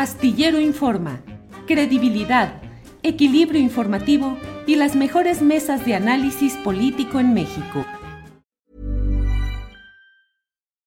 Astillero 0.00 0.58
Informa, 0.58 1.20
credibilidad, 1.66 2.62
equilibrio 3.02 3.60
informativo 3.60 4.38
y 4.66 4.76
las 4.76 4.96
mejores 4.96 5.42
mesas 5.42 5.84
de 5.84 5.94
análisis 5.94 6.54
político 6.64 7.20
en 7.20 7.34
México. 7.34 7.84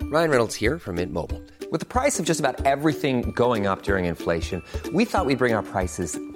Ryan 0.01 0.31
Reynolds 0.31 0.55
here 0.55 0.79
from 0.79 0.95
Mint 0.95 1.13
Mobile. 1.13 1.43
With 1.71 1.79
the 1.79 1.85
price 1.85 2.19
of 2.19 2.25
just 2.25 2.39
about 2.39 2.65
everything 2.65 3.31
going 3.35 3.67
up 3.67 3.83
during 3.83 4.05
inflation, 4.05 4.63
we 4.91 5.05
thought 5.05 5.27
we'd 5.27 5.37
bring 5.37 5.53
our 5.53 5.61
prices 5.61 6.17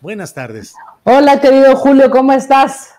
buenas 0.00 0.34
tardes. 0.34 0.74
Hola, 1.04 1.40
querido 1.40 1.76
Julio, 1.76 2.10
¿cómo 2.10 2.32
estás? 2.32 2.94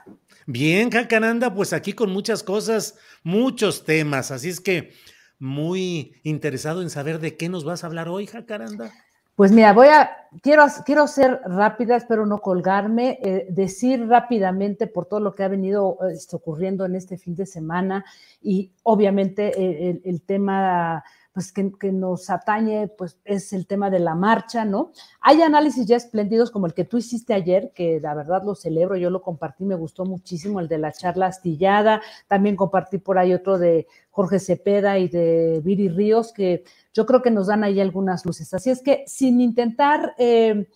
Bien, 0.45 0.89
Jacaranda, 0.89 1.53
pues 1.53 1.73
aquí 1.73 1.93
con 1.93 2.11
muchas 2.11 2.43
cosas, 2.43 2.97
muchos 3.23 3.85
temas, 3.85 4.31
así 4.31 4.49
es 4.49 4.59
que 4.59 4.91
muy 5.39 6.19
interesado 6.23 6.81
en 6.81 6.89
saber 6.89 7.19
de 7.19 7.37
qué 7.37 7.49
nos 7.49 7.63
vas 7.63 7.83
a 7.83 7.87
hablar 7.87 8.09
hoy, 8.09 8.27
Jacaranda. 8.27 8.91
Pues 9.35 9.51
mira, 9.51 9.73
voy 9.73 9.87
a, 9.87 10.11
quiero, 10.41 10.65
quiero 10.85 11.07
ser 11.07 11.39
rápida, 11.45 11.95
espero 11.95 12.25
no 12.25 12.39
colgarme, 12.39 13.17
eh, 13.23 13.47
decir 13.49 14.07
rápidamente 14.07 14.87
por 14.87 15.05
todo 15.05 15.19
lo 15.19 15.33
que 15.33 15.43
ha 15.43 15.47
venido 15.47 15.97
eh, 16.07 16.17
ocurriendo 16.33 16.85
en 16.85 16.95
este 16.95 17.17
fin 17.17 17.35
de 17.35 17.45
semana 17.45 18.05
y 18.41 18.71
obviamente 18.83 19.47
eh, 19.47 19.89
el, 19.89 20.01
el 20.03 20.21
tema 20.21 21.03
pues 21.33 21.53
que, 21.53 21.91
nos 21.91 22.29
atañe, 22.29 22.89
pues 22.89 23.17
es 23.23 23.53
el 23.53 23.65
tema 23.65 23.89
de 23.89 23.99
la 23.99 24.15
marcha, 24.15 24.65
¿no? 24.65 24.91
Hay 25.21 25.41
análisis 25.41 25.85
ya 25.85 25.95
espléndidos 25.95 26.51
como 26.51 26.65
el 26.65 26.73
que 26.73 26.83
tú 26.83 26.97
hiciste 26.97 27.33
ayer, 27.33 27.71
que 27.73 27.99
la 28.01 28.13
verdad 28.13 28.43
lo 28.43 28.53
celebro, 28.53 28.97
yo 28.97 29.09
lo 29.09 29.21
compartí, 29.21 29.63
me 29.63 29.75
gustó 29.75 30.03
muchísimo, 30.03 30.59
el 30.59 30.67
de 30.67 30.77
la 30.77 30.91
charla 30.91 31.27
astillada, 31.27 32.01
también 32.27 32.57
compartí 32.57 32.97
por 32.97 33.17
ahí 33.17 33.33
otro 33.33 33.57
de 33.57 33.87
Jorge 34.09 34.39
Cepeda 34.39 34.99
y 34.99 35.07
de 35.07 35.61
Viri 35.63 35.87
Ríos, 35.87 36.33
que 36.33 36.65
yo 36.93 37.05
creo 37.05 37.21
que 37.21 37.31
nos 37.31 37.47
dan 37.47 37.63
ahí 37.63 37.79
algunas 37.79 38.25
luces. 38.25 38.53
Así 38.53 38.69
es 38.69 38.81
que 38.81 39.03
sin 39.07 39.39
intentar... 39.41 40.13
Eh, 40.17 40.67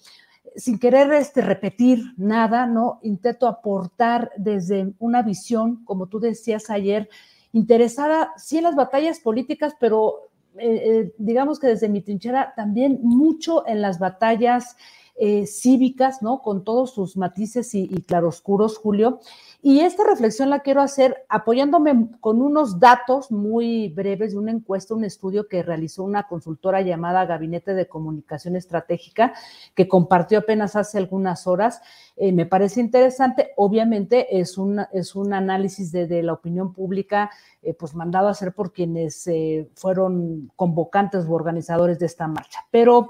sin 0.58 0.80
querer 0.80 1.12
este, 1.12 1.42
repetir 1.42 2.00
nada, 2.16 2.66
¿no? 2.66 3.00
Intento 3.02 3.48
aportar 3.48 4.32
desde 4.38 4.94
una 5.00 5.22
visión, 5.22 5.84
como 5.84 6.08
tú 6.08 6.22
decías 6.22 6.70
ayer, 6.70 7.10
interesada 7.52 8.34
sí 8.38 8.58
en 8.58 8.64
las 8.64 8.76
batallas 8.76 9.20
políticas, 9.20 9.74
pero 9.80 10.30
eh, 10.58 10.82
eh, 10.86 11.14
digamos 11.18 11.60
que 11.60 11.68
desde 11.68 11.90
mi 11.90 12.02
trinchera, 12.02 12.54
también 12.56 13.00
mucho 13.02 13.68
en 13.68 13.82
las 13.82 14.00
batallas 14.00 14.78
eh, 15.18 15.48
cívicas, 15.48 16.22
¿no? 16.22 16.42
Con 16.42 16.66
todos 16.66 16.94
sus 16.94 17.16
matices 17.16 17.74
y, 17.74 17.88
claroscuros, 18.02 18.78
Julio. 18.78 19.22
Y 19.62 19.80
esta 19.80 20.04
reflexión 20.04 20.50
la 20.50 20.60
quiero 20.60 20.82
hacer 20.82 21.24
apoyándome 21.30 22.10
con 22.20 22.42
unos 22.42 22.82
datos 22.82 23.32
muy 23.32 23.88
breves 23.88 24.34
de 24.34 24.40
una 24.40 24.52
encuesta, 24.52 24.94
un 24.94 25.06
estudio 25.06 25.48
que 25.48 25.64
realizó 25.64 26.04
una 26.04 26.28
consultora 26.28 26.82
llamada 26.82 27.26
Gabinete 27.26 27.74
de 27.74 27.88
Comunicación 27.88 28.58
Estratégica, 28.58 29.34
que 29.74 29.88
compartió 29.88 30.40
apenas 30.40 30.76
hace 30.76 30.98
algunas 30.98 31.48
horas. 31.48 31.82
Eh, 32.18 32.34
me 32.34 32.46
parece 32.46 32.82
interesante. 32.82 33.54
Obviamente 33.56 34.38
es 34.38 34.58
un, 34.58 34.82
es 34.92 35.16
un 35.16 35.34
análisis 35.34 35.94
de, 35.94 36.24
la 36.24 36.34
opinión 36.34 36.74
pública, 36.74 37.32
eh, 37.62 37.74
pues 37.74 37.96
mandado 37.96 38.28
a 38.28 38.32
hacer 38.32 38.52
por 38.52 38.74
quienes 38.74 39.30
fueron 39.76 40.52
convocantes 40.58 41.26
o 41.26 41.32
organizadores 41.32 42.00
de 42.00 42.06
esta 42.06 42.28
marcha. 42.28 42.66
Pero 42.70 43.08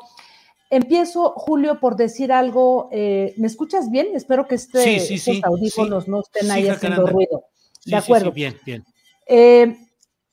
Empiezo, 0.70 1.34
Julio, 1.36 1.80
por 1.80 1.96
decir 1.96 2.31
algo. 2.31 2.90
Eh, 2.92 3.34
¿Me 3.38 3.48
escuchas 3.48 3.90
bien? 3.90 4.08
Espero 4.14 4.48
que 4.48 4.56
este, 4.56 5.00
sí, 5.00 5.18
sí, 5.18 5.31
estos 5.31 5.44
audífonos 5.44 6.06
sí. 6.06 6.12
no 6.12 6.22
estén 6.22 6.52
ahí 6.52 6.68
haciendo 6.68 7.06
ruido. 7.06 7.44
De 7.86 7.96
acuerdo. 7.96 8.31
bien, 8.31 8.56
bien. 8.66 8.84
Eh, 9.28 9.75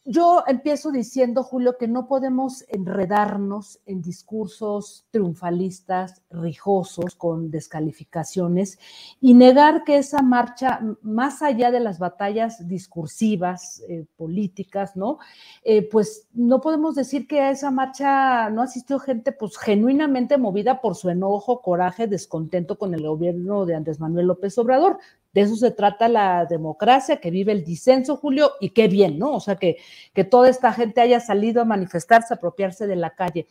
yo 0.04 0.42
empiezo 0.48 0.90
diciendo, 0.90 1.44
Julio, 1.44 1.76
que 1.78 1.86
no 1.86 2.08
podemos 2.08 2.64
enredarnos 2.68 3.80
en 3.86 4.02
discursos 4.02 5.06
triunfalistas, 5.10 6.22
rijosos, 6.30 7.14
con 7.14 7.50
descalificaciones, 7.52 8.78
y 9.20 9.34
negar 9.34 9.84
que 9.84 9.98
esa 9.98 10.20
marcha, 10.20 10.80
más 11.02 11.40
allá 11.40 11.70
de 11.70 11.78
las 11.78 12.00
batallas 12.00 12.66
discursivas, 12.66 13.82
eh, 13.88 14.04
políticas, 14.16 14.96
¿no? 14.96 15.18
Eh, 15.62 15.88
pues 15.88 16.28
no 16.32 16.60
podemos 16.60 16.96
decir 16.96 17.28
que 17.28 17.40
a 17.40 17.50
esa 17.50 17.70
marcha 17.70 18.50
no 18.50 18.62
asistió 18.62 18.98
gente, 18.98 19.30
pues 19.30 19.56
genuinamente 19.56 20.36
movida 20.36 20.80
por 20.80 20.96
su 20.96 21.10
enojo, 21.10 21.62
coraje, 21.62 22.08
descontento 22.08 22.76
con 22.76 22.92
el 22.94 23.06
gobierno 23.06 23.66
de 23.66 23.76
Andrés 23.76 24.00
Manuel 24.00 24.26
López 24.26 24.58
Obrador. 24.58 24.98
De 25.32 25.40
eso 25.40 25.56
se 25.56 25.70
trata 25.70 26.08
la 26.08 26.44
democracia, 26.44 27.16
que 27.16 27.30
vive 27.30 27.52
el 27.52 27.64
disenso, 27.64 28.16
Julio, 28.16 28.52
y 28.60 28.70
qué 28.70 28.88
bien, 28.88 29.18
¿no? 29.18 29.32
O 29.32 29.40
sea, 29.40 29.56
que, 29.56 29.78
que 30.12 30.24
toda 30.24 30.50
esta 30.50 30.72
gente 30.72 31.00
haya 31.00 31.20
salido 31.20 31.62
a 31.62 31.64
manifestarse, 31.64 32.34
a 32.34 32.36
apropiarse 32.36 32.86
de 32.86 32.96
la 32.96 33.14
calle. 33.14 33.46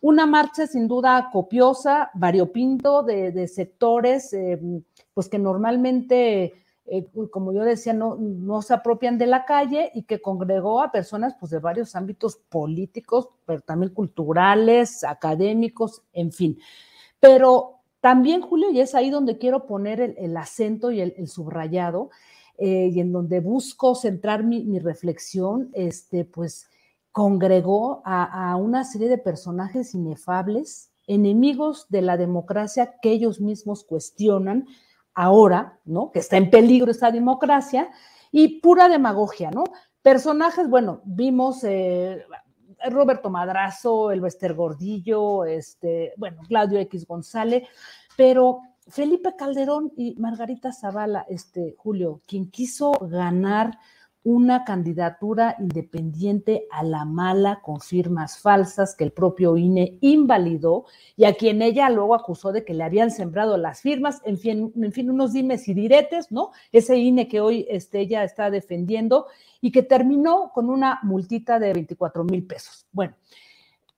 Una 0.00 0.26
marcha 0.26 0.66
sin 0.66 0.88
duda 0.88 1.30
copiosa, 1.32 2.10
variopinto 2.14 3.02
de, 3.02 3.32
de 3.32 3.48
sectores, 3.48 4.32
eh, 4.32 4.58
pues 5.12 5.28
que 5.28 5.38
normalmente, 5.38 6.54
eh, 6.86 7.06
como 7.30 7.52
yo 7.52 7.64
decía, 7.64 7.92
no, 7.92 8.16
no 8.16 8.62
se 8.62 8.74
apropian 8.74 9.18
de 9.18 9.26
la 9.26 9.44
calle 9.44 9.90
y 9.94 10.04
que 10.04 10.20
congregó 10.20 10.82
a 10.82 10.92
personas 10.92 11.34
pues, 11.40 11.50
de 11.50 11.58
varios 11.58 11.96
ámbitos 11.96 12.36
políticos, 12.36 13.28
pero 13.44 13.60
también 13.60 13.92
culturales, 13.92 15.04
académicos, 15.04 16.02
en 16.12 16.32
fin. 16.32 16.58
Pero 17.20 17.75
también, 18.00 18.40
Julio, 18.40 18.70
y 18.70 18.80
es 18.80 18.94
ahí 18.94 19.10
donde 19.10 19.38
quiero 19.38 19.66
poner 19.66 20.00
el, 20.00 20.36
acento 20.36 20.90
y 20.90 21.00
el, 21.00 21.28
subrayado, 21.28 22.10
eh, 22.58 22.90
y 22.92 23.00
en 23.00 23.12
donde 23.12 23.40
busco 23.40 23.94
centrar 23.94 24.44
mi, 24.44 24.78
reflexión, 24.78 25.70
este, 25.74 26.24
pues 26.24 26.68
congregó 27.12 28.02
a, 28.04 28.50
a, 28.50 28.56
una 28.56 28.84
serie 28.84 29.08
de 29.08 29.18
personajes 29.18 29.94
inefables, 29.94 30.90
enemigos 31.06 31.86
de 31.88 32.02
la 32.02 32.16
democracia 32.16 32.96
que 33.00 33.10
ellos 33.10 33.40
mismos 33.40 33.84
cuestionan 33.84 34.66
ahora, 35.14 35.80
¿no? 35.84 36.12
Que 36.12 36.18
está 36.18 36.36
en 36.36 36.50
peligro 36.50 36.90
esta 36.90 37.10
democracia, 37.10 37.90
y 38.30 38.60
pura 38.60 38.88
demagogia, 38.88 39.50
¿no? 39.50 39.64
Personajes, 40.02 40.68
bueno, 40.68 41.00
vimos 41.04 41.64
eh, 41.64 42.24
Roberto 42.90 43.30
Madrazo, 43.30 44.10
el 44.10 44.20
Bester 44.20 44.54
Gordillo, 44.54 45.44
este, 45.44 46.12
bueno, 46.16 46.42
Claudio 46.46 46.78
X 46.80 47.06
González, 47.06 47.68
pero 48.16 48.60
Felipe 48.88 49.34
Calderón 49.36 49.92
y 49.96 50.14
Margarita 50.16 50.72
Zavala, 50.72 51.26
este, 51.28 51.74
Julio, 51.76 52.20
quien 52.26 52.50
quiso 52.50 52.92
ganar 53.00 53.78
una 54.28 54.64
candidatura 54.64 55.54
independiente 55.60 56.66
a 56.72 56.82
la 56.82 57.04
mala 57.04 57.60
con 57.62 57.80
firmas 57.80 58.40
falsas 58.40 58.96
que 58.96 59.04
el 59.04 59.12
propio 59.12 59.56
INE 59.56 59.98
invalidó 60.00 60.84
y 61.14 61.26
a 61.26 61.34
quien 61.34 61.62
ella 61.62 61.88
luego 61.90 62.12
acusó 62.12 62.50
de 62.50 62.64
que 62.64 62.74
le 62.74 62.82
habían 62.82 63.12
sembrado 63.12 63.56
las 63.56 63.82
firmas, 63.82 64.20
en 64.24 64.36
fin, 64.36 64.72
en 64.74 64.90
fin 64.90 65.12
unos 65.12 65.32
dimes 65.32 65.68
y 65.68 65.74
diretes, 65.74 66.32
¿no? 66.32 66.50
Ese 66.72 66.96
INE 66.96 67.28
que 67.28 67.40
hoy 67.40 67.68
este, 67.70 68.00
ella 68.00 68.24
está 68.24 68.50
defendiendo 68.50 69.26
y 69.60 69.70
que 69.70 69.84
terminó 69.84 70.50
con 70.52 70.70
una 70.70 70.98
multita 71.04 71.60
de 71.60 71.72
24 71.72 72.24
mil 72.24 72.44
pesos. 72.44 72.84
Bueno, 72.90 73.14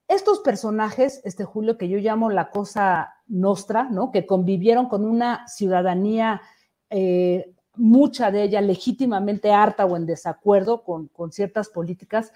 estos 0.08 0.40
personajes, 0.40 1.22
este 1.24 1.44
Julio, 1.44 1.78
que 1.78 1.88
yo 1.88 1.96
llamo 1.96 2.28
la 2.28 2.50
cosa 2.50 3.14
nostra, 3.28 3.84
¿no? 3.84 4.12
Que 4.12 4.26
convivieron 4.26 4.90
con 4.90 5.06
una 5.06 5.48
ciudadanía 5.48 6.42
eh, 6.90 7.54
mucha 7.98 8.30
de 8.30 8.40
ella 8.44 8.60
legítimamente 8.60 9.48
harta 9.50 9.84
o 9.86 9.96
en 9.96 10.06
desacuerdo 10.06 10.82
con, 10.86 11.08
con 11.16 11.30
ciertas 11.30 11.68
políticas, 11.68 12.32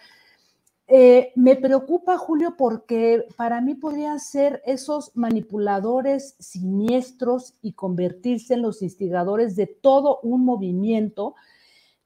Eh, 0.94 1.32
me 1.36 1.54
preocupa, 1.56 2.18
Julio, 2.18 2.54
porque 2.56 3.24
para 3.36 3.60
mí 3.60 3.74
podrían 3.74 4.18
ser 4.18 4.60
esos 4.66 5.10
manipuladores 5.14 6.34
siniestros 6.38 7.54
y 7.62 7.72
convertirse 7.72 8.54
en 8.54 8.62
los 8.62 8.82
instigadores 8.82 9.54
de 9.56 9.66
todo 9.66 10.18
un 10.22 10.44
movimiento 10.44 11.34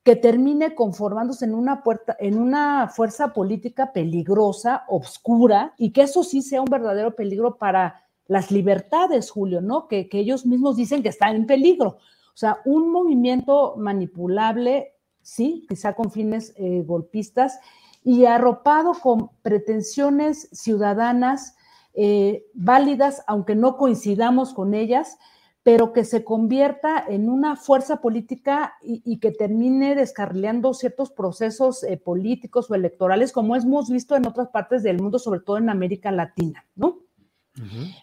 que 0.05 0.15
termine 0.15 0.75
conformándose 0.75 1.47
en 1.47 1.55
una, 1.55 1.83
puerta, 1.83 2.17
en 2.21 2.39
una 2.39 2.87
fuerza 2.89 3.33
política 3.33 3.93
peligrosa, 3.93 4.85
obscura, 4.89 5.73
y 5.79 5.91
que 5.91 6.03
eso 6.03 6.23
sí 6.23 6.41
sea 6.43 6.61
un 6.61 6.71
verdadero 6.71 7.11
peligro 7.17 7.57
para 7.57 8.05
las 8.29 8.51
libertades, 8.51 9.31
Julio, 9.31 9.61
¿no? 9.61 9.89
Que, 9.89 10.07
que 10.09 10.21
ellos 10.21 10.45
mismos 10.45 10.77
dicen 10.77 11.03
que 11.03 11.11
están 11.11 11.35
en 11.35 11.47
peligro. 11.47 11.97
O 12.37 12.39
sea, 12.39 12.61
un 12.67 12.93
movimiento 12.93 13.77
manipulable, 13.79 14.93
sí, 15.23 15.65
quizá 15.71 15.95
con 15.95 16.11
fines 16.11 16.53
eh, 16.59 16.83
golpistas, 16.85 17.59
y 18.05 18.27
arropado 18.27 18.93
con 18.93 19.31
pretensiones 19.41 20.51
ciudadanas 20.53 21.57
eh, 21.95 22.45
válidas, 22.53 23.25
aunque 23.27 23.55
no 23.55 23.79
coincidamos 23.79 24.53
con 24.53 24.75
ellas, 24.75 25.17
pero 25.63 25.95
que 25.95 26.05
se 26.05 26.25
convierta 26.25 27.03
en 27.09 27.31
una 27.31 27.57
fuerza 27.57 28.03
política 28.03 28.75
y, 28.83 29.19
que 29.19 29.33
termine 29.33 29.95
descarrileando 29.95 30.75
ciertos 30.75 31.11
procesos 31.11 31.85
eh, 31.85 31.97
políticos 31.97 32.71
o 32.71 32.75
electorales, 32.75 33.33
como 33.33 33.57
hemos 33.57 33.89
visto 33.89 34.15
en 34.15 34.27
otras 34.27 34.49
partes 34.49 34.83
del 34.83 35.01
mundo, 35.01 35.19
sobre 35.19 35.41
todo 35.41 35.57
en 35.57 35.71
América 35.71 36.13
Latina, 36.13 36.67
¿no? 36.75 36.99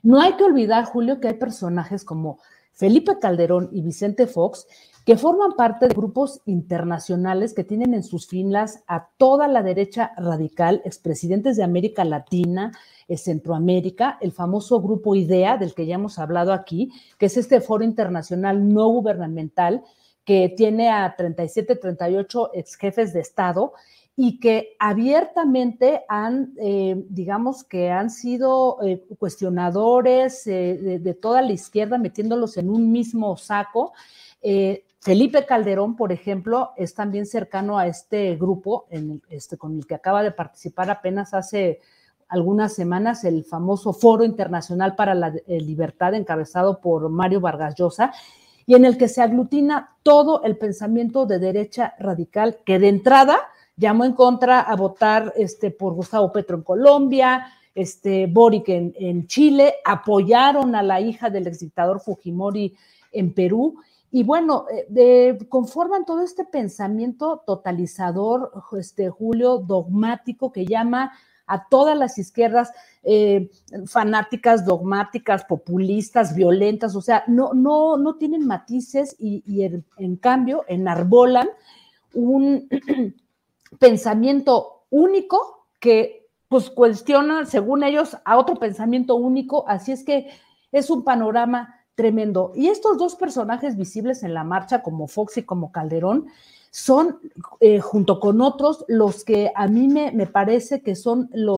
No 0.02 0.20
hay 0.20 0.34
que 0.34 0.44
olvidar, 0.44 0.86
Julio, 0.86 1.20
que 1.20 1.28
hay 1.28 1.36
personajes 1.36 2.04
como 2.04 2.40
Felipe 2.74 3.20
Calderón 3.20 3.70
y 3.72 3.82
Vicente 3.82 4.28
Fox 4.28 4.68
que 5.06 5.18
forman 5.18 5.54
parte 5.54 5.88
de 5.88 5.94
grupos 5.94 6.42
internacionales 6.46 7.54
que 7.54 7.64
tienen 7.64 7.94
en 7.94 8.04
sus 8.04 8.28
filas 8.28 8.84
a 8.88 9.10
toda 9.18 9.48
la 9.48 9.62
derecha 9.62 10.14
radical, 10.18 10.82
expresidentes 10.86 11.58
de 11.58 11.64
América 11.64 12.06
Latina, 12.06 12.72
eh, 13.08 13.18
Centroamérica, 13.18 14.18
el 14.22 14.32
famoso 14.32 14.82
grupo 14.82 15.14
IDEA, 15.14 15.58
del 15.58 15.74
que 15.74 15.86
ya 15.86 15.96
hemos 15.96 16.20
hablado 16.20 16.54
aquí, 16.54 16.90
que 17.18 17.26
es 17.26 17.36
este 17.36 17.60
foro 17.60 17.84
internacional 17.84 18.70
no 18.74 18.88
gubernamental 18.88 19.84
que 20.24 20.54
tiene 20.56 20.90
a 20.90 21.16
37, 21.18 21.76
38 21.76 22.52
ex 22.54 22.76
jefes 22.78 23.12
de 23.12 23.20
Estado 23.20 23.74
y 24.16 24.40
que 24.40 24.76
abiertamente 24.80 26.04
han, 26.08 26.54
eh, 26.58 27.04
digamos 27.10 27.64
que 27.64 27.90
han 27.90 28.10
sido 28.10 28.78
eh, 28.84 29.04
cuestionadores 29.18 30.46
de, 30.46 31.00
de, 31.00 31.14
toda 31.14 31.42
la 31.42 31.52
izquierda, 31.52 31.98
metiéndolos 31.98 32.58
en 32.58 32.70
un 32.70 32.92
mismo 32.92 33.36
saco. 33.38 33.94
Felipe 35.04 35.46
Calderón, 35.46 35.98
por 35.98 36.14
ejemplo, 36.14 36.72
es 36.78 36.94
también 36.94 37.26
cercano 37.26 37.78
a 37.78 37.88
este 37.88 38.38
grupo 38.38 38.86
este, 39.30 39.58
con 39.58 39.76
el 39.76 39.86
que 39.86 39.96
acaba 39.96 40.24
de 40.24 40.32
participar 40.32 40.90
apenas 40.90 41.34
hace 41.34 41.82
algunas 42.30 42.74
semanas 42.74 43.26
el 43.26 43.44
famoso 43.44 43.92
Foro 43.92 44.24
Internacional 44.24 44.96
para 44.96 45.14
la 45.14 45.28
eh, 45.28 45.60
Libertad 45.60 46.14
encabezado 46.14 46.80
por 46.80 47.10
Mario 47.10 47.42
Vargas 47.42 47.76
Llosa 47.76 48.14
y 48.66 48.76
en 48.76 48.86
el 48.86 48.98
que 48.98 49.10
se 49.10 49.22
aglutina 49.22 49.98
todo 50.04 50.42
el 50.44 50.58
pensamiento 50.58 51.26
de 51.26 51.38
derecha 51.38 51.96
radical 52.00 52.60
que 52.66 52.80
de 52.80 52.88
entrada 52.88 53.38
llamó 53.76 54.06
en 54.06 54.14
contra 54.14 54.62
a 54.62 54.76
votar 54.76 55.34
este, 55.36 55.72
por 55.72 55.94
Gustavo 55.94 56.32
Petro 56.32 56.58
en 56.58 56.64
Colombia, 56.64 57.48
este, 57.74 58.28
Boric 58.28 58.70
en, 58.70 58.94
en 58.98 59.28
Chile, 59.28 59.76
apoyaron 59.84 60.76
a 60.76 60.84
la 60.84 61.02
hija 61.02 61.30
del 61.30 61.48
exdictador 61.48 62.00
Fujimori 62.00 62.76
en 63.12 63.34
Perú. 63.34 63.76
Y 64.12 64.24
bueno, 64.24 64.66
eh, 64.96 65.40
conforman 65.50 66.06
todo 66.06 66.22
este 66.22 66.46
pensamiento 66.46 67.42
totalizador, 67.48 68.52
este 68.78 69.10
Julio, 69.10 69.58
dogmático, 69.58 70.52
que 70.52 70.68
llama 70.68 71.14
a 71.48 71.68
todas 71.68 71.98
las 71.98 72.18
izquierdas 72.18 72.72
eh, 73.04 73.50
fanáticas, 73.86 74.66
dogmáticas, 74.66 75.46
populistas, 75.46 76.36
violentas, 76.36 76.96
o 76.96 77.02
sea, 77.02 77.24
no, 77.28 77.54
no, 77.54 77.98
no 77.98 78.16
tienen 78.16 78.46
matices 78.46 79.16
y, 79.20 79.44
en, 79.98 80.16
cambio 80.18 80.64
enarbolan 80.68 81.50
un 82.14 82.70
pensamiento 83.80 84.86
único 84.90 85.68
que 85.80 86.28
pues 86.48 86.70
cuestiona, 86.70 87.46
según 87.46 87.84
ellos, 87.84 88.18
a 88.26 88.38
otro 88.38 88.56
pensamiento 88.56 89.16
único, 89.16 89.68
así 89.68 89.92
es 89.92 90.04
que 90.04 90.30
es 90.72 90.90
un 90.90 91.04
panorama 91.04 91.80
tremendo. 91.96 92.52
Y 92.56 92.68
estos 92.68 92.98
dos 92.98 93.16
personajes 93.16 93.76
visibles 93.76 94.24
en 94.24 94.34
la 94.34 94.44
marcha, 94.44 94.84
como 94.84 95.08
Fox 95.08 95.38
y 95.38 95.44
como 95.44 95.72
Calderón, 95.72 96.28
son, 96.70 97.20
eh, 97.60 97.80
junto 97.80 98.20
con 98.20 98.42
otros, 98.42 98.86
los 98.88 99.24
que 99.24 99.52
a 99.56 99.68
mí 99.68 99.88
me, 99.88 100.12
me 100.12 100.26
parece 100.26 100.82
que 100.82 100.96
son 100.96 101.30
los. 101.34 101.58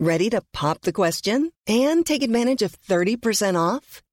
¿Ready 0.00 0.30
to 0.30 0.40
pop 0.52 0.78
the 0.82 0.92
question 0.92 1.52
and 1.66 2.04
take 2.04 2.22
advantage 2.22 2.62
of 2.62 2.76
30% 2.88 3.56
off? 3.56 4.02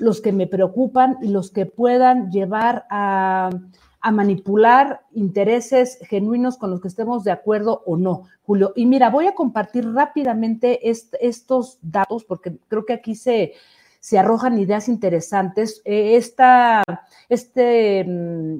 Los 0.00 0.20
que 0.20 0.32
me 0.32 0.48
preocupan 0.48 1.18
y 1.22 1.28
los 1.28 1.52
que 1.52 1.66
puedan 1.66 2.32
llevar 2.32 2.86
a 2.90 3.50
a 4.00 4.10
manipular 4.10 5.02
intereses 5.12 5.98
genuinos 6.08 6.56
con 6.56 6.70
los 6.70 6.80
que 6.80 6.88
estemos 6.88 7.22
de 7.24 7.32
acuerdo 7.32 7.82
o 7.84 7.96
no, 7.96 8.24
Julio. 8.42 8.72
Y 8.74 8.86
mira, 8.86 9.10
voy 9.10 9.26
a 9.26 9.34
compartir 9.34 9.86
rápidamente 9.92 10.88
estos 10.88 11.78
datos 11.82 12.24
porque 12.24 12.56
creo 12.68 12.86
que 12.86 12.94
aquí 12.94 13.14
se, 13.14 13.52
se 14.00 14.18
arrojan 14.18 14.58
ideas 14.58 14.88
interesantes. 14.88 15.82
Eh, 15.84 16.16
este, 17.28 18.04
mm, 18.04 18.58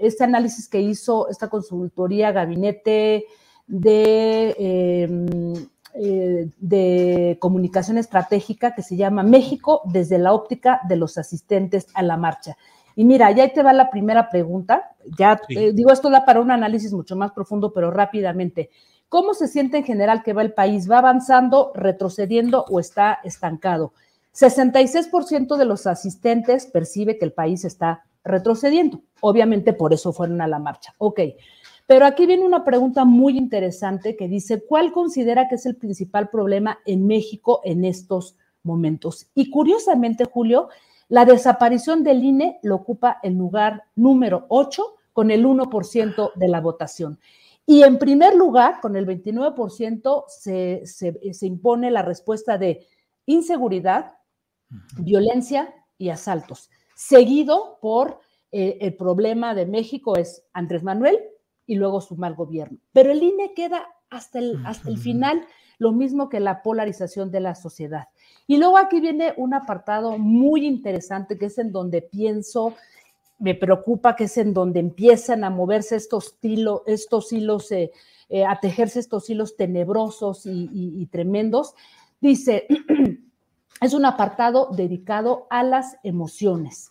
este 0.00 0.24
análisis 0.24 0.68
que 0.68 0.80
hizo 0.80 1.28
esta 1.28 1.48
consultoría 1.48 2.30
gabinete 2.30 3.24
de, 3.66 4.54
em, 4.58 5.68
eh, 6.00 6.48
de 6.58 7.38
comunicación 7.40 7.98
estratégica 7.98 8.74
que 8.74 8.82
se 8.82 8.96
llama 8.96 9.22
México 9.24 9.82
desde 9.84 10.18
la 10.18 10.32
óptica 10.32 10.80
de 10.88 10.94
los 10.96 11.18
asistentes 11.18 11.88
a 11.94 12.02
la 12.02 12.16
marcha. 12.16 12.56
Y 12.94 13.04
mira, 13.04 13.30
ya 13.32 13.48
te 13.52 13.62
va 13.62 13.72
la 13.72 13.90
primera 13.90 14.30
pregunta. 14.30 14.92
Ya 15.18 15.40
eh, 15.48 15.72
digo, 15.72 15.90
esto 15.90 16.08
da 16.08 16.24
para 16.24 16.40
un 16.40 16.50
análisis 16.50 16.92
mucho 16.92 17.16
más 17.16 17.32
profundo, 17.32 17.72
pero 17.72 17.90
rápidamente. 17.90 18.70
¿Cómo 19.08 19.34
se 19.34 19.48
siente 19.48 19.78
en 19.78 19.84
general 19.84 20.22
que 20.22 20.32
va 20.32 20.42
el 20.42 20.52
país? 20.52 20.90
¿Va 20.90 20.98
avanzando, 20.98 21.72
retrocediendo 21.74 22.64
o 22.68 22.78
está 22.78 23.18
estancado? 23.24 23.92
66% 24.34 25.56
de 25.56 25.64
los 25.64 25.86
asistentes 25.86 26.66
percibe 26.66 27.18
que 27.18 27.24
el 27.24 27.32
país 27.32 27.64
está 27.64 28.04
retrocediendo. 28.22 29.00
Obviamente 29.20 29.72
por 29.72 29.92
eso 29.92 30.12
fueron 30.12 30.40
a 30.42 30.46
la 30.46 30.58
marcha. 30.58 30.94
Ok. 30.98 31.20
Pero 31.88 32.04
aquí 32.04 32.26
viene 32.26 32.44
una 32.44 32.66
pregunta 32.66 33.06
muy 33.06 33.38
interesante 33.38 34.14
que 34.14 34.28
dice, 34.28 34.62
¿cuál 34.62 34.92
considera 34.92 35.48
que 35.48 35.54
es 35.54 35.64
el 35.64 35.76
principal 35.76 36.28
problema 36.28 36.80
en 36.84 37.06
México 37.06 37.62
en 37.64 37.82
estos 37.86 38.36
momentos? 38.62 39.30
Y 39.34 39.48
curiosamente, 39.48 40.26
Julio, 40.26 40.68
la 41.08 41.24
desaparición 41.24 42.04
del 42.04 42.22
INE 42.22 42.58
lo 42.62 42.74
ocupa 42.74 43.20
el 43.22 43.38
lugar 43.38 43.84
número 43.96 44.44
8 44.50 44.84
con 45.14 45.30
el 45.30 45.46
1% 45.46 46.32
de 46.34 46.48
la 46.48 46.60
votación. 46.60 47.18
Y 47.64 47.82
en 47.82 47.98
primer 47.98 48.34
lugar, 48.34 48.82
con 48.82 48.94
el 48.94 49.06
29%, 49.06 50.24
se, 50.28 50.82
se, 50.84 51.46
impone 51.46 51.90
la 51.90 52.02
respuesta 52.02 52.58
de 52.58 52.86
inseguridad, 53.24 54.12
violencia 54.98 55.74
y 55.96 56.10
asaltos, 56.10 56.68
seguido 56.94 57.78
por 57.80 58.20
eh, 58.52 58.76
el 58.82 58.94
problema 58.94 59.54
de 59.54 59.64
México 59.64 60.16
es 60.18 60.44
Andrés 60.52 60.82
Manuel 60.82 61.18
y 61.68 61.76
luego 61.76 62.00
su 62.00 62.16
mal 62.16 62.34
gobierno. 62.34 62.78
Pero 62.92 63.12
el 63.12 63.22
INE 63.22 63.52
queda 63.54 63.86
hasta 64.10 64.40
el, 64.40 64.60
hasta 64.64 64.88
el 64.88 64.98
final, 64.98 65.46
lo 65.78 65.92
mismo 65.92 66.28
que 66.28 66.40
la 66.40 66.62
polarización 66.62 67.30
de 67.30 67.40
la 67.40 67.54
sociedad. 67.54 68.08
Y 68.48 68.56
luego 68.56 68.78
aquí 68.78 69.00
viene 69.00 69.34
un 69.36 69.54
apartado 69.54 70.18
muy 70.18 70.66
interesante 70.66 71.38
que 71.38 71.46
es 71.46 71.58
en 71.58 71.70
donde 71.70 72.00
pienso, 72.00 72.74
me 73.38 73.54
preocupa, 73.54 74.16
que 74.16 74.24
es 74.24 74.38
en 74.38 74.54
donde 74.54 74.80
empiezan 74.80 75.44
a 75.44 75.50
moverse 75.50 75.94
estos, 75.94 76.36
hilos, 76.40 76.80
estos 76.86 77.32
hilos, 77.32 77.70
eh, 77.70 77.92
eh, 78.30 78.46
a 78.46 78.58
tejerse 78.58 78.98
estos 78.98 79.28
hilos 79.28 79.54
tenebrosos 79.56 80.46
y, 80.46 80.70
y 80.72 81.06
tremendos. 81.06 81.74
Dice, 82.18 82.66
es 83.82 83.92
un 83.92 84.06
apartado 84.06 84.70
dedicado 84.72 85.46
a 85.50 85.62
las 85.62 85.98
emociones. 86.02 86.90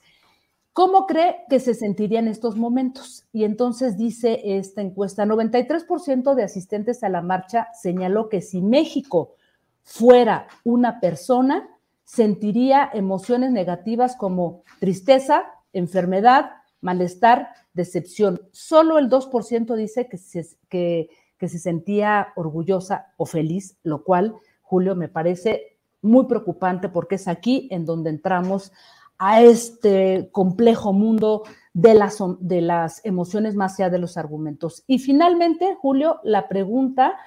¿Cómo 0.77 1.07
cree 1.07 1.37
que 1.49 1.59
se 1.59 1.73
sentiría 1.73 2.19
en 2.19 2.27
estos 2.27 2.55
momentos? 2.55 3.25
Y 3.33 3.45
entonces 3.45 3.97
dice 3.97 4.41
esta 4.43 4.83
encuesta, 4.83 5.25
93% 5.25 6.35
de 6.35 6.43
asistentes 6.43 7.03
a 7.03 7.09
la 7.09 7.23
marcha 7.23 7.69
señaló 7.73 8.29
que 8.29 8.43
si 8.43 8.61
México 8.61 9.33
fuera 9.81 10.45
una 10.63 10.99
persona, 10.99 11.67
sentiría 12.03 12.87
emociones 12.93 13.49
negativas 13.49 14.15
como 14.15 14.61
tristeza, 14.79 15.45
enfermedad, 15.73 16.51
malestar, 16.79 17.47
decepción. 17.73 18.39
Solo 18.51 18.99
el 18.99 19.09
2% 19.09 19.75
dice 19.75 20.07
que 20.07 20.17
se, 20.19 20.45
que, 20.69 21.09
que 21.39 21.49
se 21.49 21.57
sentía 21.57 22.27
orgullosa 22.35 23.15
o 23.17 23.25
feliz, 23.25 23.79
lo 23.81 24.03
cual, 24.03 24.35
Julio, 24.61 24.95
me 24.95 25.09
parece 25.09 25.79
muy 26.03 26.27
preocupante 26.27 26.87
porque 26.87 27.15
es 27.15 27.27
aquí 27.27 27.67
en 27.71 27.83
donde 27.83 28.11
entramos 28.11 28.71
a 29.17 29.41
este 29.41 30.29
complejo 30.31 30.93
mundo 30.93 31.43
de 31.73 31.93
las, 31.93 32.17
de 32.39 32.61
las 32.61 33.05
emociones 33.05 33.55
más 33.55 33.79
allá 33.79 33.89
de 33.89 33.99
los 33.99 34.17
argumentos. 34.17 34.83
Y 34.87 34.99
finalmente, 34.99 35.77
Julio, 35.81 36.19
la 36.23 36.47
pregunta 36.47 37.17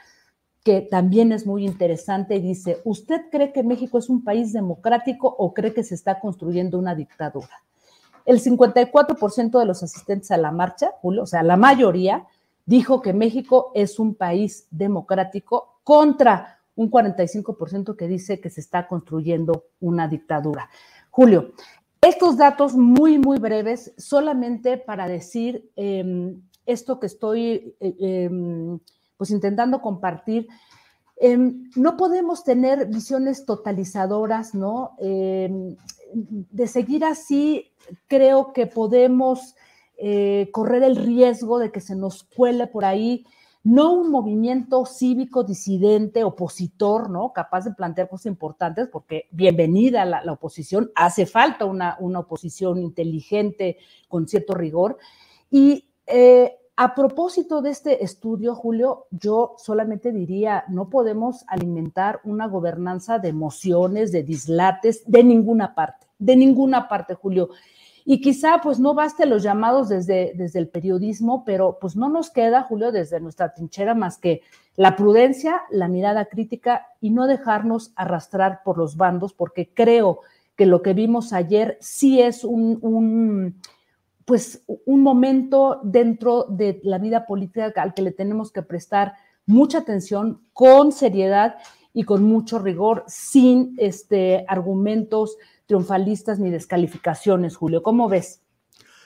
que 0.65 0.83
también 0.83 1.33
es 1.33 1.47
muy 1.47 1.65
interesante, 1.65 2.41
dice, 2.41 2.81
¿usted 2.85 3.23
cree 3.31 3.53
que 3.53 3.63
México 3.63 3.99
es 3.99 4.11
un 4.11 4.25
país 4.25 4.53
democrático 4.53 5.35
o 5.39 5.55
cree 5.55 5.73
que 5.73 5.85
se 5.85 5.95
está 5.95 6.21
construyendo 6.21 6.79
una 6.79 6.95
dictadura? 6.95 7.63
El 8.27 8.41
54% 8.43 9.59
de 9.59 9.65
los 9.65 9.83
asistentes 9.83 10.31
a 10.31 10.37
la 10.37 10.51
marcha, 10.51 10.93
Julio, 11.01 11.23
o 11.23 11.27
sea, 11.27 11.43
la 11.43 11.57
mayoría, 11.57 12.27
dijo 12.67 13.01
que 13.01 13.13
México 13.13 13.73
es 13.75 13.99
un 13.99 14.15
país 14.15 14.67
democrático 14.71 15.81
contra 15.83 16.61
un 16.77 16.91
45% 16.91 17.97
que 17.97 18.07
dice 18.07 18.41
que 18.41 18.51
se 18.51 18.61
está 18.61 18.87
construyendo 18.87 19.65
una 19.81 20.09
dictadura. 20.09 20.71
Julio, 21.11 21.53
estos 22.01 22.37
datos 22.37 22.75
muy, 22.75 23.19
muy 23.19 23.39
breves, 23.39 23.93
solamente 23.99 24.79
para 24.79 25.07
decir 25.07 25.71
em, 25.77 26.43
esto 26.67 26.99
que 26.99 27.07
estoy 27.07 27.75
eh, 27.81 27.97
em, 27.99 28.79
pues 29.17 29.31
intentando 29.31 29.81
compartir. 29.81 30.49
Em, 31.17 31.71
no 31.77 31.97
podemos 31.97 32.45
tener 32.45 32.87
visiones 32.87 33.45
totalizadoras, 33.45 34.55
¿no? 34.55 34.97
de 35.01 36.67
seguir 36.67 37.05
así, 37.05 37.71
creo 38.09 38.53
que 38.53 38.67
podemos 38.67 39.55
eh, 39.97 40.49
correr 40.53 40.83
el 40.83 40.97
riesgo 40.97 41.59
de 41.59 41.71
que 41.71 41.81
se 41.81 41.95
nos 41.95 42.25
cuele 42.25 42.67
por 42.67 42.87
ahí 42.87 43.27
no 43.63 43.93
un 43.93 44.11
movimiento 44.11 44.87
cívico 44.87 45.45
disidente, 45.45 46.25
opositor, 46.25 47.11
¿no? 47.11 47.33
Capaz 47.33 47.65
de 47.65 47.75
plantear 47.75 48.09
cosas 48.09 48.27
importantes, 48.27 48.89
porque 48.89 49.29
bienvenida 49.31 50.05
la, 50.05 50.25
la 50.25 50.33
oposición, 50.33 50.91
hace 50.95 51.27
falta 51.27 51.67
una, 51.67 51.97
una, 52.01 52.21
oposición 52.21 52.83
inteligente 52.83 53.77
con 54.09 54.27
cierto 54.27 54.55
rigor. 54.55 54.97
Y 55.51 55.91
eh, 56.07 56.57
a 56.77 56.95
propósito 56.95 57.61
de 57.61 57.69
este 57.69 58.03
estudio, 58.03 58.55
Julio, 58.55 59.07
yo 59.11 59.55
solamente 59.59 60.13
diría, 60.13 60.65
no 60.69 60.89
podemos 60.89 61.45
alimentar 61.47 62.23
una 62.25 62.47
gobernanza 62.47 63.19
de 63.19 63.29
emociones, 63.29 64.11
de 64.13 64.23
dislates, 64.23 65.03
de 65.07 65.23
ninguna 65.23 65.75
parte, 65.75 66.07
de 66.19 66.37
ninguna 66.37 66.89
parte, 66.89 67.13
Julio. 67.13 67.51
Y 68.05 68.21
quizá 68.21 68.61
pues 68.63 68.79
no 68.81 68.95
baste 68.95 69.27
los 69.27 69.43
llamados 69.43 69.89
desde, 69.89 70.33
desde 70.35 70.59
el 70.59 70.69
periodismo, 70.69 71.45
pero 71.45 71.79
pues 71.81 71.97
no 71.97 72.09
nos 72.09 72.31
queda, 72.31 72.63
Julio, 72.63 72.93
desde 72.93 73.21
nuestra 73.21 73.53
trinchera 73.53 73.95
más 73.95 74.19
que 74.19 74.43
la 74.77 74.97
prudencia, 74.97 75.63
la 75.71 75.89
mirada 75.89 76.27
crítica 76.27 76.87
y 77.01 77.11
no 77.11 77.27
dejarnos 77.27 77.93
arrastrar 77.97 78.63
por 78.65 78.79
los 78.79 78.97
bandos, 78.97 79.33
porque 79.35 79.73
creo 79.75 80.21
que 80.57 80.67
lo 80.67 80.83
que 80.83 80.95
vimos 80.95 81.33
ayer 81.33 81.77
sí 81.81 82.21
es 82.21 82.45
un, 82.45 82.79
un 82.83 83.61
pues 84.25 84.63
un 84.87 85.03
momento 85.03 85.81
dentro 85.83 86.45
de 86.45 86.81
la 86.85 86.99
vida 86.99 87.27
política 87.27 87.83
al 87.83 87.95
que 87.95 88.03
le 88.03 88.13
tenemos 88.13 88.53
que 88.53 88.63
prestar 88.63 89.15
mucha 89.45 89.79
atención, 89.79 90.43
con 90.53 90.93
seriedad 90.93 91.57
y 91.93 92.05
con 92.05 92.23
mucho 92.23 92.59
rigor, 92.59 93.05
sin 93.09 93.75
este, 93.79 94.45
argumentos 94.47 95.37
triunfalistas 95.71 96.41
ni 96.41 96.51
descalificaciones, 96.51 97.55
Julio. 97.55 97.85
¿Cómo 97.85 98.09
ves? 98.09 98.43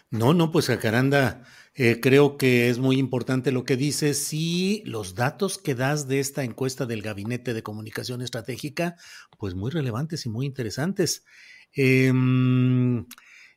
No, 0.09 0.33
no, 0.33 0.50
pues 0.50 0.68
Jacaranda, 0.68 1.42
eh, 1.75 2.00
creo 2.00 2.38
que 2.38 2.71
es 2.71 2.78
muy 2.78 2.97
importante 2.97 3.52
lo 3.52 3.64
que 3.64 3.76
dices 3.76 4.33
y 4.33 4.83
los 4.87 5.14
datos 5.14 5.59
que 5.59 5.75
das 5.75 6.09
de 6.09 6.21
esta 6.21 6.42
encuesta 6.42 6.87
del 6.87 7.02
Gabinete 7.02 7.52
de 7.52 7.62
Comunicación 7.62 8.23
Estratégica, 8.23 8.97
pues 9.38 9.54
muy 9.54 9.71
relevantes 9.71 10.25
y 10.25 10.30
muy 10.30 10.47
interesantes. 10.47 11.26
Em, 11.75 13.04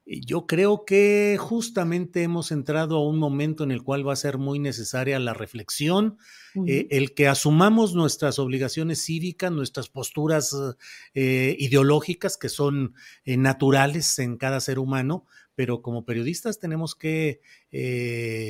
yo 0.10 0.48
creo 0.48 0.86
que 0.86 1.38
justamente 1.38 2.24
hemos 2.24 2.52
entrado 2.52 2.96
a 2.96 3.06
un 3.06 3.20
momento 3.20 3.66
en 3.66 3.72
el 3.72 3.84
cual 3.84 4.08
va 4.08 4.14
a 4.14 4.18
ser 4.18 4.38
muy 4.38 4.58
necesaria 4.58 5.20
la 5.20 5.34
reflexión, 5.34 6.18
eh, 6.66 6.88
el 6.92 7.14
que 7.14 7.28
asumamos 7.28 7.94
nuestras 7.94 8.40
obligaciones 8.40 9.04
cívicas, 9.04 9.52
nuestras 9.52 9.90
posturas 9.90 10.56
eh, 11.14 11.58
ideológicas 11.60 12.38
que 12.38 12.48
son 12.48 12.96
eh, 13.26 13.36
naturales 13.36 14.18
en 14.20 14.38
cada 14.38 14.62
ser 14.62 14.80
humano, 14.80 15.26
pero 15.56 15.82
como 15.82 16.06
periodistas 16.06 16.60
tenemos 16.60 16.96
que 16.96 17.42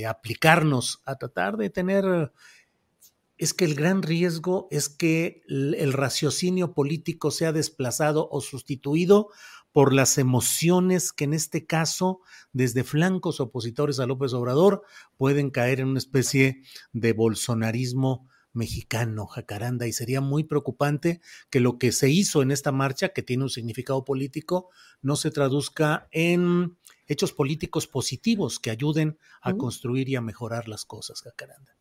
aplicarnos 0.07 1.01
a 1.05 1.15
tratar 1.15 1.57
de 1.57 1.69
tener... 1.69 2.31
Es 3.39 3.53
que 3.53 3.65
el 3.65 3.75
gran 3.75 4.01
riesgo 4.01 4.67
es 4.71 4.89
que 4.89 5.43
el 5.47 5.93
raciocinio 5.93 6.73
político 6.73 7.29
sea 7.29 7.51
desplazado 7.51 8.27
o 8.31 8.41
sustituido 8.41 9.29
por 9.77 9.93
las 9.93 10.17
emociones 10.17 11.13
que 11.13 11.25
en 11.25 11.35
este 11.35 11.67
caso, 11.67 12.21
desde 12.51 12.83
flancos 12.83 13.39
opositores 13.39 13.99
a 13.99 14.07
López 14.07 14.33
Obrador, 14.33 14.81
pueden 15.17 15.51
caer 15.51 15.81
en 15.81 15.89
una 15.89 15.99
especie 15.99 16.63
de 16.93 17.13
bolsonarismo 17.13 18.27
mexicano, 18.53 19.27
jacaranda, 19.27 19.85
y 19.85 19.93
sería 19.93 20.19
muy 20.19 20.45
preocupante 20.45 21.21
que 21.51 21.59
lo 21.59 21.77
que 21.77 21.91
se 21.91 22.09
hizo 22.09 22.41
en 22.41 22.49
esta 22.49 22.71
marcha, 22.71 23.09
que 23.09 23.21
tiene 23.21 23.43
un 23.43 23.51
significado 23.51 24.03
político, 24.03 24.71
no 25.03 25.15
se 25.15 25.29
traduzca 25.29 26.07
en 26.09 26.75
hechos 27.05 27.31
políticos 27.31 27.85
positivos 27.85 28.57
que 28.57 28.71
ayuden 28.71 29.19
a 29.43 29.53
construir 29.53 30.09
y 30.09 30.15
a 30.15 30.21
mejorar 30.21 30.67
las 30.67 30.85
cosas, 30.85 31.21
jacaranda. 31.21 31.77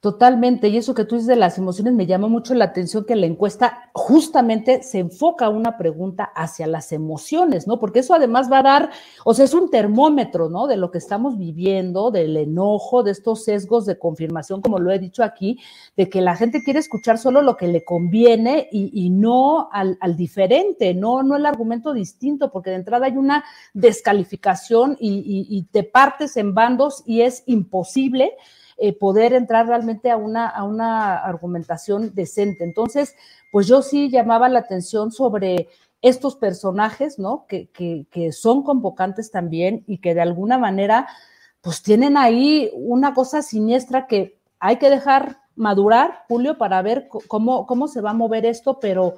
Totalmente, 0.00 0.68
y 0.68 0.76
eso 0.76 0.94
que 0.94 1.04
tú 1.04 1.16
dices 1.16 1.26
de 1.26 1.34
las 1.34 1.58
emociones 1.58 1.92
me 1.92 2.06
llama 2.06 2.28
mucho 2.28 2.54
la 2.54 2.66
atención 2.66 3.04
que 3.04 3.16
la 3.16 3.26
encuesta 3.26 3.90
justamente 3.92 4.84
se 4.84 5.00
enfoca 5.00 5.48
una 5.48 5.76
pregunta 5.76 6.22
hacia 6.36 6.68
las 6.68 6.92
emociones, 6.92 7.66
¿no? 7.66 7.80
Porque 7.80 7.98
eso 7.98 8.14
además 8.14 8.48
va 8.48 8.60
a 8.60 8.62
dar, 8.62 8.90
o 9.24 9.34
sea, 9.34 9.44
es 9.44 9.54
un 9.54 9.70
termómetro, 9.70 10.50
¿no? 10.50 10.68
De 10.68 10.76
lo 10.76 10.92
que 10.92 10.98
estamos 10.98 11.36
viviendo, 11.36 12.12
del 12.12 12.36
enojo, 12.36 13.02
de 13.02 13.10
estos 13.10 13.42
sesgos 13.42 13.86
de 13.86 13.98
confirmación, 13.98 14.62
como 14.62 14.78
lo 14.78 14.92
he 14.92 15.00
dicho 15.00 15.24
aquí, 15.24 15.58
de 15.96 16.08
que 16.08 16.20
la 16.20 16.36
gente 16.36 16.62
quiere 16.62 16.78
escuchar 16.78 17.18
solo 17.18 17.42
lo 17.42 17.56
que 17.56 17.66
le 17.66 17.82
conviene 17.82 18.68
y, 18.70 19.10
no 19.10 19.68
al, 19.72 19.98
diferente, 20.16 20.94
no, 20.94 21.24
no 21.24 21.34
el 21.34 21.44
argumento 21.44 21.92
distinto, 21.92 22.52
porque 22.52 22.70
de 22.70 22.76
entrada 22.76 23.06
hay 23.06 23.16
una 23.16 23.42
descalificación 23.74 24.96
y 25.00 25.66
te 25.72 25.82
partes 25.82 26.36
en 26.36 26.54
bandos 26.54 27.02
y 27.04 27.22
es 27.22 27.42
imposible 27.46 28.36
eh, 28.78 28.92
poder 28.96 29.32
entrar 29.32 29.66
realmente 29.66 30.10
a 30.10 30.16
una, 30.16 30.46
a 30.46 30.64
una 30.64 31.16
argumentación 31.16 32.14
decente. 32.14 32.64
Entonces, 32.64 33.14
pues 33.50 33.66
yo 33.66 33.82
sí 33.82 34.08
llamaba 34.08 34.48
la 34.48 34.60
atención 34.60 35.10
sobre 35.10 35.68
estos 36.00 36.36
personajes, 36.36 37.18
¿no? 37.18 37.44
Que, 37.48 37.68
que, 37.70 38.06
que, 38.10 38.30
son 38.32 38.62
convocantes 38.62 39.30
también 39.32 39.82
y 39.86 39.98
que 39.98 40.14
de 40.14 40.20
alguna 40.20 40.58
manera, 40.58 41.08
pues 41.60 41.82
tienen 41.82 42.16
ahí 42.16 42.70
una 42.74 43.14
cosa 43.14 43.42
siniestra 43.42 44.06
que 44.06 44.38
hay 44.60 44.76
que 44.76 44.90
dejar 44.90 45.40
madurar, 45.56 46.24
Julio, 46.28 46.56
para 46.56 46.80
ver 46.82 47.08
cómo, 47.08 47.66
cómo 47.66 47.88
se 47.88 48.00
va 48.00 48.10
a 48.10 48.14
mover 48.14 48.46
esto, 48.46 48.78
pero 48.78 49.14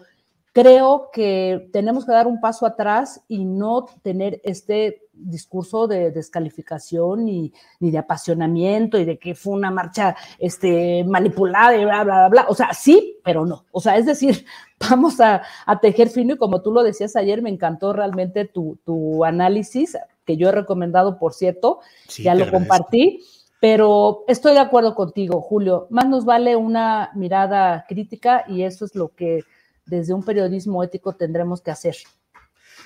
creo 0.52 1.11
que 1.12 1.69
tenemos 1.73 2.04
que 2.04 2.12
dar 2.12 2.26
un 2.26 2.40
paso 2.40 2.66
atrás 2.66 3.23
y 3.28 3.45
no 3.45 3.87
tener 4.02 4.40
este 4.45 5.02
discurso 5.12 5.87
de 5.87 6.11
descalificación 6.11 7.26
ni, 7.26 7.52
ni, 7.78 7.90
de 7.90 7.99
apasionamiento 7.99 8.99
y 8.99 9.04
de 9.04 9.19
que 9.19 9.35
fue 9.35 9.52
una 9.52 9.71
marcha 9.71 10.16
este, 10.38 11.04
manipulada 11.04 11.76
y 11.76 11.85
bla, 11.85 12.04
bla, 12.04 12.14
bla, 12.14 12.28
bla. 12.28 12.47
O 12.49 12.54
sea, 12.54 12.73
sí, 12.73 13.19
pero 13.23 13.45
no. 13.45 13.66
O 13.71 13.80
sea, 13.80 13.97
es 13.97 14.07
decir, 14.07 14.45
vamos 14.90 15.21
a, 15.21 15.42
tejer 15.80 16.09
fino 16.09 16.35
y 16.35 16.38
como 16.38 16.62
tú 16.62 16.73
lo 16.73 16.83
decías 16.83 17.16
ayer, 17.16 17.42
me 17.42 17.50
encantó 17.50 17.92
realmente 17.92 18.45
tu, 18.47 18.78
tu 18.85 19.25
análisis, 19.25 19.97
que 20.25 20.37
yo 20.37 20.49
he 20.49 20.52
recomendado, 20.52 21.19
por 21.19 21.33
cierto, 21.35 21.80
ya 22.09 22.35
lo 22.35 22.50
compartí. 22.50 23.21
Pero 23.61 24.25
estoy 24.26 24.54
de 24.54 24.61
acuerdo 24.61 24.95
contigo, 24.95 25.42
Julio. 25.42 25.87
Más 25.90 26.09
nos 26.09 26.25
vale 26.25 26.57
una 26.57 27.11
mirada 27.14 27.85
crítica 27.87 28.45
y 28.49 28.62
eso 28.62 28.87
es 28.87 28.95
lo 28.95 29.09
que 29.09 29.45
desde 29.90 30.14
un 30.14 30.23
periodismo 30.23 30.82
ético 30.82 31.14
tendremos 31.14 31.61
que 31.61 31.70
hacer. 31.70 31.97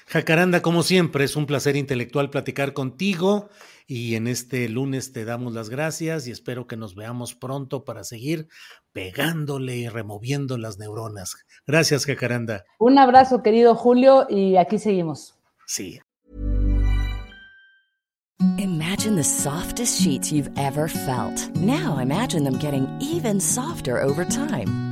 Jacaranda, 0.06 0.61
como 0.61 0.82
siempre, 0.82 1.25
es 1.25 1.37
un 1.37 1.46
placer 1.46 1.76
intelectual 1.76 2.30
platicar 2.30 2.73
contigo 2.73 3.49
y 3.87 4.16
en 4.16 4.26
este 4.26 4.68
lunes 4.68 5.12
te 5.12 5.25
damos 5.25 5.54
las 5.54 5.70
gracias 5.70 6.26
y 6.26 6.30
espero 6.30 6.66
que 6.66 6.76
nos 6.76 6.94
veamos 6.94 7.34
pronto 7.34 7.84
para 7.84 8.04
seguir 8.04 8.49
pegándole 8.92 9.76
y 9.76 9.88
removiendo 9.88 10.58
las 10.58 10.78
neuronas. 10.78 11.37
Gracias, 11.66 12.06
Jacaranda. 12.06 12.64
Un 12.78 12.99
abrazo, 12.99 13.42
querido 13.42 13.75
Julio, 13.75 14.26
y 14.28 14.56
aquí 14.56 14.78
seguimos. 14.78 15.38
Sí. 15.66 16.00
Imagine 18.58 19.16
the 19.16 19.25
softest 19.25 20.00
sheets 20.00 20.30
you've 20.30 20.50
ever 20.58 20.88
felt. 20.88 21.54
Now 21.56 21.99
imagine 21.99 22.44
them 22.44 22.58
getting 22.58 22.87
even 23.00 23.40
softer 23.40 24.02
over 24.02 24.25
time. 24.25 24.84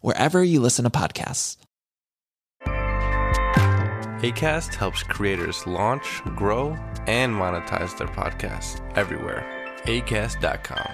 wherever 0.00 0.42
you 0.42 0.60
listen 0.60 0.84
to 0.84 0.90
podcasts. 0.90 1.56
ACAST 4.24 4.74
helps 4.74 5.02
creators 5.02 5.66
launch, 5.66 6.22
grow, 6.34 6.74
and 7.06 7.34
monetize 7.34 7.96
their 7.98 8.08
podcasts 8.08 8.80
everywhere. 8.96 9.44
ACAST.com. 9.84 10.88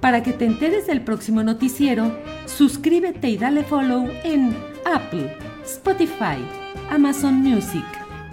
Para 0.00 0.22
que 0.22 0.32
te 0.32 0.44
enteres 0.44 0.86
del 0.86 1.02
próximo 1.02 1.42
noticiero, 1.42 2.16
suscríbete 2.44 3.28
y 3.28 3.36
dale 3.36 3.64
follow 3.64 4.08
en 4.22 4.56
Apple, 4.84 5.36
Spotify, 5.64 6.38
Amazon 6.90 7.34
Music, 7.42 7.84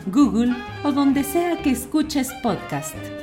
Google 0.07 0.55
o 0.83 0.91
donde 0.91 1.23
sea 1.23 1.57
que 1.63 1.71
escuches 1.71 2.31
podcast. 2.43 3.22